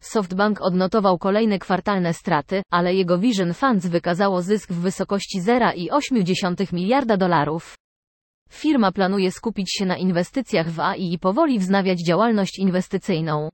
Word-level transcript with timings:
SoftBank 0.00 0.60
odnotował 0.62 1.18
kolejne 1.18 1.58
kwartalne 1.58 2.14
straty, 2.14 2.62
ale 2.70 2.94
jego 2.94 3.18
Vision 3.18 3.54
Funds 3.54 3.86
wykazało 3.86 4.42
zysk 4.42 4.72
w 4.72 4.80
wysokości 4.80 5.40
0,8 5.42 6.72
miliarda 6.72 7.16
dolarów. 7.16 7.76
Firma 8.50 8.92
planuje 8.92 9.30
skupić 9.32 9.72
się 9.72 9.86
na 9.86 9.96
inwestycjach 9.96 10.70
w 10.70 10.80
AI 10.80 11.12
i 11.12 11.18
powoli 11.18 11.58
wznawiać 11.58 12.06
działalność 12.06 12.58
inwestycyjną. 12.58 13.48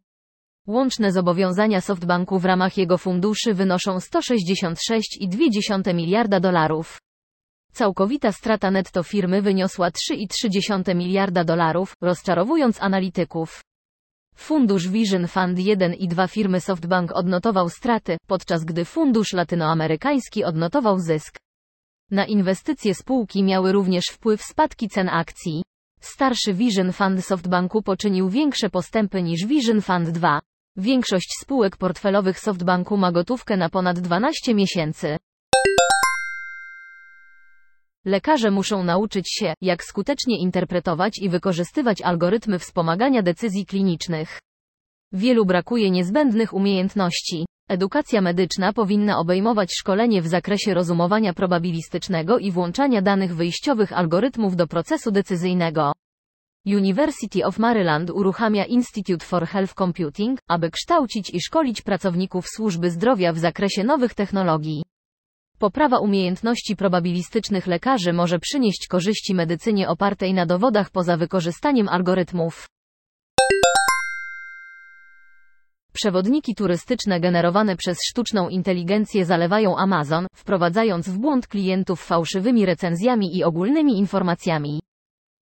Łączne 0.67 1.13
zobowiązania 1.13 1.81
SoftBanku 1.81 2.39
w 2.39 2.45
ramach 2.45 2.77
jego 2.79 2.99
funduszy 2.99 3.55
wynoszą 3.55 3.97
166,2 3.97 5.95
miliarda 5.95 6.41
dolarów. 6.41 6.99
Całkowita 7.73 8.33
strata 8.33 8.71
netto 8.71 9.03
firmy 9.03 9.43
wyniosła 9.43 9.91
3,3 9.91 10.95
miliarda 10.97 11.45
dolarów, 11.45 11.95
rozczarowując 12.01 12.83
analityków. 12.83 13.63
Fundusz 14.35 14.89
Vision 14.89 15.29
Fund 15.29 15.59
1 15.59 15.95
i 15.95 16.09
2 16.09 16.27
firmy 16.27 16.61
SoftBank 16.61 17.13
odnotował 17.13 17.69
straty, 17.69 18.17
podczas 18.27 18.65
gdy 18.65 18.85
fundusz 18.85 19.33
latynoamerykański 19.33 20.45
odnotował 20.45 20.99
zysk. 20.99 21.39
Na 22.11 22.27
inwestycje 22.27 22.95
spółki 22.95 23.43
miały 23.43 23.73
również 23.73 24.05
wpływ 24.07 24.43
spadki 24.43 24.89
cen 24.89 25.09
akcji. 25.09 25.63
Starszy 26.01 26.55
Vision 26.55 26.93
Fund 26.93 27.25
SoftBanku 27.25 27.83
poczynił 27.83 28.29
większe 28.29 28.71
postępy 28.71 29.23
niż 29.23 29.47
Vision 29.47 29.81
Fund 29.81 30.11
2. 30.11 30.41
Większość 30.77 31.29
spółek 31.41 31.77
portfelowych 31.77 32.41
SoftBanku 32.41 32.97
ma 32.97 33.13
gotówkę 33.13 33.57
na 33.57 33.69
ponad 33.69 34.01
12 34.01 34.55
miesięcy. 34.55 35.17
Lekarze 38.05 38.51
muszą 38.51 38.85
nauczyć 38.85 39.25
się, 39.33 39.55
jak 39.61 39.85
skutecznie 39.85 40.39
interpretować 40.39 41.19
i 41.19 41.29
wykorzystywać 41.29 42.03
algorytmy 42.03 42.59
wspomagania 42.59 43.23
decyzji 43.23 43.67
klinicznych. 43.67 44.41
Wielu 45.13 45.45
brakuje 45.47 45.91
niezbędnych 45.91 46.55
umiejętności. 46.55 47.47
Edukacja 47.69 48.21
medyczna 48.21 48.73
powinna 48.73 49.19
obejmować 49.19 49.73
szkolenie 49.79 50.23
w 50.23 50.27
zakresie 50.27 50.75
rozumowania 50.75 51.33
probabilistycznego 51.33 52.39
i 52.39 52.51
włączania 52.51 53.03
danych 53.03 53.37
wyjściowych 53.37 53.93
algorytmów 53.93 54.57
do 54.57 54.67
procesu 54.67 55.11
decyzyjnego. 55.11 55.93
University 56.67 57.45
of 57.45 57.59
Maryland 57.59 58.11
uruchamia 58.11 58.65
Institute 58.65 59.27
for 59.27 59.47
Health 59.47 59.75
Computing, 59.75 60.39
aby 60.49 60.71
kształcić 60.71 61.31
i 61.31 61.41
szkolić 61.41 61.83
pracowników 61.83 62.47
służby 62.49 62.91
zdrowia 62.91 63.33
w 63.33 63.39
zakresie 63.39 63.85
nowych 63.85 64.15
technologii. 64.15 64.83
Poprawa 65.63 65.99
umiejętności 65.99 66.77
probabilistycznych 66.77 67.67
lekarzy 67.67 68.13
może 68.13 68.39
przynieść 68.39 68.87
korzyści 68.89 69.35
medycynie 69.35 69.89
opartej 69.89 70.35
na 70.35 70.47
dowodach 70.47 70.91
poza 70.91 71.17
wykorzystaniem 71.17 71.89
algorytmów. 71.89 72.67
Przewodniki 75.93 76.55
turystyczne 76.55 77.21
generowane 77.21 77.77
przez 77.77 77.99
sztuczną 78.09 78.49
inteligencję 78.49 79.25
zalewają 79.25 79.77
Amazon, 79.77 80.27
wprowadzając 80.35 81.09
w 81.09 81.19
błąd 81.19 81.47
klientów 81.47 82.05
fałszywymi 82.05 82.67
recenzjami 82.67 83.37
i 83.37 83.45
ogólnymi 83.45 83.99
informacjami. 83.99 84.81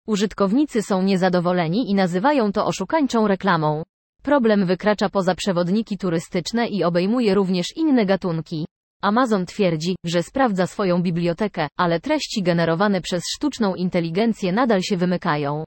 Użytkownicy 0.06 0.82
są 0.82 1.02
niezadowoleni 1.02 1.90
i 1.90 1.94
nazywają 1.94 2.52
to 2.52 2.66
oszukańczą 2.66 3.28
reklamą. 3.28 3.82
Problem 4.22 4.66
wykracza 4.66 5.08
poza 5.08 5.34
przewodniki 5.34 5.98
turystyczne 5.98 6.68
i 6.68 6.84
obejmuje 6.84 7.34
również 7.34 7.66
inne 7.76 8.06
gatunki. 8.06 8.66
Amazon 9.02 9.46
twierdzi, 9.46 9.96
że 10.04 10.22
sprawdza 10.22 10.66
swoją 10.66 11.02
bibliotekę, 11.02 11.68
ale 11.76 12.00
treści 12.00 12.42
generowane 12.42 13.00
przez 13.00 13.22
sztuczną 13.34 13.74
inteligencję 13.74 14.52
nadal 14.52 14.82
się 14.82 14.96
wymykają. 14.96 15.64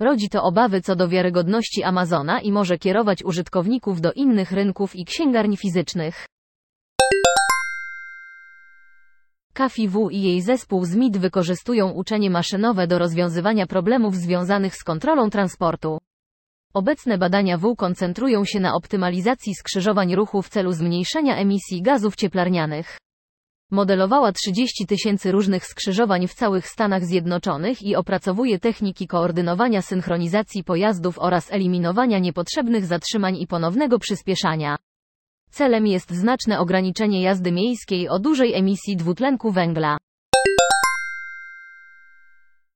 Rodzi 0.00 0.28
to 0.28 0.42
obawy 0.42 0.80
co 0.80 0.96
do 0.96 1.08
wiarygodności 1.08 1.82
Amazona 1.82 2.40
i 2.40 2.52
może 2.52 2.78
kierować 2.78 3.24
użytkowników 3.24 4.00
do 4.00 4.12
innych 4.12 4.52
rynków 4.52 4.96
i 4.96 5.04
księgarni 5.04 5.56
fizycznych. 5.56 6.26
Kafi 9.52 9.88
W 9.88 10.10
i 10.10 10.22
jej 10.22 10.42
zespół 10.42 10.84
z 10.84 10.94
MIT 10.94 11.16
wykorzystują 11.16 11.90
uczenie 11.90 12.30
maszynowe 12.30 12.86
do 12.86 12.98
rozwiązywania 12.98 13.66
problemów 13.66 14.16
związanych 14.16 14.76
z 14.76 14.84
kontrolą 14.84 15.30
transportu. 15.30 15.98
Obecne 16.74 17.18
badania 17.18 17.58
W 17.58 17.76
koncentrują 17.76 18.44
się 18.44 18.60
na 18.60 18.74
optymalizacji 18.74 19.54
skrzyżowań 19.54 20.14
ruchu 20.14 20.42
w 20.42 20.48
celu 20.48 20.72
zmniejszenia 20.72 21.36
emisji 21.36 21.82
gazów 21.82 22.16
cieplarnianych. 22.16 22.98
Modelowała 23.70 24.32
30 24.32 24.86
tysięcy 24.86 25.32
różnych 25.32 25.66
skrzyżowań 25.66 26.28
w 26.28 26.34
całych 26.34 26.68
Stanach 26.68 27.04
Zjednoczonych 27.04 27.82
i 27.82 27.96
opracowuje 27.96 28.58
techniki 28.58 29.06
koordynowania 29.06 29.82
synchronizacji 29.82 30.64
pojazdów 30.64 31.18
oraz 31.18 31.52
eliminowania 31.52 32.18
niepotrzebnych 32.18 32.86
zatrzymań 32.86 33.36
i 33.36 33.46
ponownego 33.46 33.98
przyspieszania. 33.98 34.76
Celem 35.50 35.86
jest 35.86 36.10
znaczne 36.10 36.58
ograniczenie 36.60 37.22
jazdy 37.22 37.52
miejskiej 37.52 38.08
o 38.08 38.18
dużej 38.18 38.54
emisji 38.54 38.96
dwutlenku 38.96 39.52
węgla. 39.52 39.98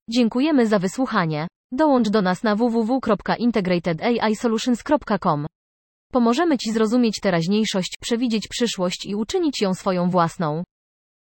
Dziękujemy 0.08 0.66
za 0.66 0.78
wysłuchanie. 0.78 1.46
Dołącz 1.74 2.08
do 2.08 2.22
nas 2.22 2.42
na 2.42 2.56
www.integratedAIsolutions.com. 2.56 5.46
Pomożemy 6.12 6.58
Ci 6.58 6.72
zrozumieć 6.72 7.20
teraźniejszość, 7.20 7.96
przewidzieć 8.00 8.48
przyszłość 8.48 9.06
i 9.06 9.14
uczynić 9.14 9.60
ją 9.60 9.74
swoją 9.74 10.10
własną. 10.10 10.64